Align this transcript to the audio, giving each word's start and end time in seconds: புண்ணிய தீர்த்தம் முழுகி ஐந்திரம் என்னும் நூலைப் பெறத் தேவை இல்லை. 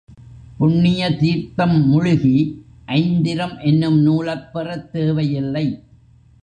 புண்ணிய 0.57 1.15
தீர்த்தம் 1.15 1.87
முழுகி 1.87 2.65
ஐந்திரம் 2.85 3.59
என்னும் 3.59 3.99
நூலைப் 3.99 4.53
பெறத் 4.53 4.91
தேவை 4.91 5.33
இல்லை. 5.33 5.83